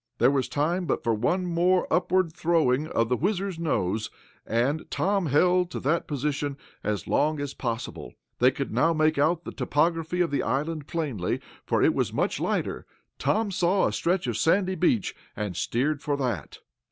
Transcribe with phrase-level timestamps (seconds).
[0.17, 4.09] There was time but for one more upward throwing of the WHIZZER's nose,
[4.47, 8.15] and Tom held to that position as long as possible.
[8.39, 12.39] They could now make out the topography of the island plainly, for it was much
[12.39, 12.87] lighter.
[13.19, 16.57] Tom saw a stretch of sandy beach, and steered for that.